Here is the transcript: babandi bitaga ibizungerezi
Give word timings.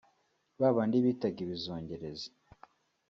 babandi 0.59 0.95
bitaga 1.05 1.39
ibizungerezi 1.45 2.29